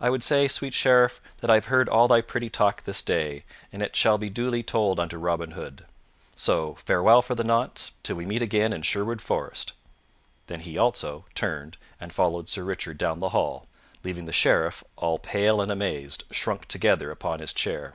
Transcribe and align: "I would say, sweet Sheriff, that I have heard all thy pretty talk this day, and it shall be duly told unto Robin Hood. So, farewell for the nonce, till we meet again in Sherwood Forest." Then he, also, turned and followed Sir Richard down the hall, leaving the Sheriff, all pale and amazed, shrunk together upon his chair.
"I 0.00 0.10
would 0.10 0.22
say, 0.22 0.46
sweet 0.46 0.74
Sheriff, 0.74 1.20
that 1.38 1.50
I 1.50 1.54
have 1.54 1.64
heard 1.64 1.88
all 1.88 2.06
thy 2.06 2.20
pretty 2.20 2.48
talk 2.48 2.84
this 2.84 3.02
day, 3.02 3.42
and 3.72 3.82
it 3.82 3.96
shall 3.96 4.16
be 4.16 4.30
duly 4.30 4.62
told 4.62 5.00
unto 5.00 5.16
Robin 5.18 5.50
Hood. 5.58 5.84
So, 6.36 6.74
farewell 6.76 7.20
for 7.20 7.34
the 7.34 7.42
nonce, 7.42 7.90
till 8.04 8.14
we 8.14 8.26
meet 8.26 8.42
again 8.42 8.72
in 8.72 8.82
Sherwood 8.82 9.20
Forest." 9.20 9.72
Then 10.46 10.60
he, 10.60 10.78
also, 10.78 11.24
turned 11.34 11.78
and 12.00 12.12
followed 12.12 12.48
Sir 12.48 12.62
Richard 12.62 12.96
down 12.98 13.18
the 13.18 13.30
hall, 13.30 13.66
leaving 14.04 14.26
the 14.26 14.30
Sheriff, 14.32 14.84
all 14.94 15.18
pale 15.18 15.60
and 15.60 15.72
amazed, 15.72 16.22
shrunk 16.30 16.66
together 16.66 17.10
upon 17.10 17.40
his 17.40 17.52
chair. 17.52 17.94